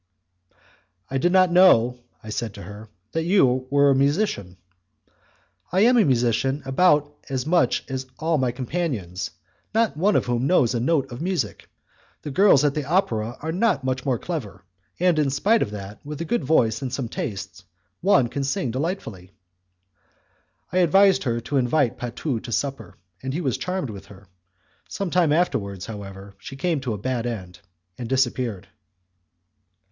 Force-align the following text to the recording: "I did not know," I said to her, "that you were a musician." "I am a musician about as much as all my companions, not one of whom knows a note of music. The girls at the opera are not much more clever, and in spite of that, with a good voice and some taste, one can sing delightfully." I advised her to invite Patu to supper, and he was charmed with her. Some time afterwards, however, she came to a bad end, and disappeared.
"I 1.11 1.19
did 1.19 1.31
not 1.31 1.51
know," 1.51 1.99
I 2.23 2.29
said 2.29 2.55
to 2.55 2.63
her, 2.63 2.89
"that 3.11 3.21
you 3.21 3.67
were 3.69 3.91
a 3.91 3.95
musician." 3.95 4.57
"I 5.71 5.81
am 5.81 5.95
a 5.95 6.03
musician 6.03 6.63
about 6.65 7.13
as 7.29 7.45
much 7.45 7.83
as 7.87 8.07
all 8.17 8.39
my 8.39 8.51
companions, 8.51 9.29
not 9.75 9.95
one 9.95 10.15
of 10.15 10.25
whom 10.25 10.47
knows 10.47 10.73
a 10.73 10.79
note 10.79 11.11
of 11.11 11.21
music. 11.21 11.69
The 12.23 12.31
girls 12.31 12.63
at 12.65 12.73
the 12.73 12.83
opera 12.83 13.37
are 13.41 13.51
not 13.51 13.83
much 13.83 14.03
more 14.03 14.17
clever, 14.17 14.63
and 14.99 15.19
in 15.19 15.29
spite 15.29 15.61
of 15.61 15.69
that, 15.69 16.03
with 16.03 16.19
a 16.19 16.25
good 16.25 16.43
voice 16.43 16.81
and 16.81 16.91
some 16.91 17.07
taste, 17.07 17.63
one 18.01 18.27
can 18.27 18.43
sing 18.43 18.71
delightfully." 18.71 19.33
I 20.71 20.79
advised 20.79 21.25
her 21.25 21.39
to 21.41 21.57
invite 21.57 21.99
Patu 21.99 22.39
to 22.41 22.51
supper, 22.51 22.97
and 23.21 23.35
he 23.35 23.41
was 23.41 23.55
charmed 23.55 23.91
with 23.91 24.07
her. 24.07 24.25
Some 24.89 25.11
time 25.11 25.31
afterwards, 25.31 25.85
however, 25.85 26.33
she 26.39 26.55
came 26.55 26.79
to 26.79 26.93
a 26.95 26.97
bad 26.97 27.27
end, 27.27 27.59
and 27.99 28.09
disappeared. 28.09 28.67